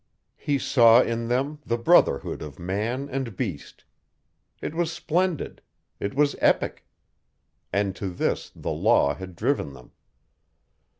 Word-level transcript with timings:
He 0.39 0.57
saw 0.57 0.99
in 1.03 1.27
them 1.27 1.59
the 1.63 1.77
brotherhood 1.77 2.41
of 2.41 2.57
man 2.57 3.07
and 3.07 3.35
beast. 3.37 3.83
It 4.59 4.73
was 4.73 4.91
splendid. 4.91 5.61
It 5.99 6.15
was 6.15 6.35
epic. 6.41 6.87
And 7.71 7.95
to 7.97 8.09
this 8.09 8.51
the 8.55 8.71
Law 8.73 9.13
had 9.13 9.35
driven 9.35 9.73
them! 9.73 9.91